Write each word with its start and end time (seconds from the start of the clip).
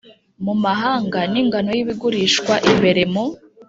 mu 0.45 0.53
mahanga 0.63 1.19
n 1.31 1.33
ingano 1.41 1.69
y 1.77 1.81
ibigurishwa 1.83 2.53
imbere 2.71 3.01
mu 3.13 3.25